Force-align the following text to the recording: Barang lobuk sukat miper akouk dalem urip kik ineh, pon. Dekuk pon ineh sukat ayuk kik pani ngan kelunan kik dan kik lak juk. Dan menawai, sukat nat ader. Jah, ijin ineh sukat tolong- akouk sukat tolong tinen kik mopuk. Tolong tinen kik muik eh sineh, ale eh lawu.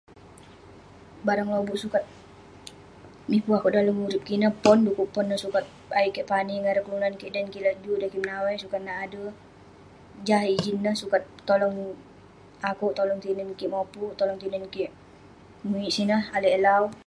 Barang 1.27 1.49
lobuk 1.53 1.77
sukat 1.83 2.03
miper 3.29 3.53
akouk 3.57 3.73
dalem 3.75 3.97
urip 4.05 4.21
kik 4.25 4.37
ineh, 4.37 4.53
pon. 4.63 4.77
Dekuk 4.85 5.09
pon 5.13 5.25
ineh 5.27 5.41
sukat 5.43 5.63
ayuk 5.97 6.13
kik 6.15 6.27
pani 6.31 6.55
ngan 6.57 6.83
kelunan 6.85 7.15
kik 7.19 7.31
dan 7.35 7.47
kik 7.53 7.63
lak 7.65 7.77
juk. 7.83 7.97
Dan 8.01 8.09
menawai, 8.23 8.61
sukat 8.63 8.81
nat 8.83 8.97
ader. 9.03 9.27
Jah, 10.27 10.43
ijin 10.55 10.75
ineh 10.81 10.95
sukat 11.01 11.21
tolong- 11.47 11.97
akouk 12.69 12.89
sukat 12.89 12.97
tolong 12.99 13.19
tinen 13.23 13.49
kik 13.59 13.71
mopuk. 13.73 14.11
Tolong 14.19 14.39
tinen 14.41 14.63
kik 14.73 14.91
muik 15.69 15.87
eh 15.91 15.95
sineh, 15.97 16.21
ale 16.35 16.47
eh 16.57 16.61
lawu. 16.65 16.85